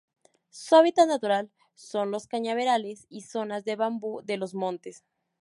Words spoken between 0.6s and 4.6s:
hábitat natural son los cañaverales y zonas de bambú de los